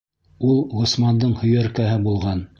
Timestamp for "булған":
2.09-2.47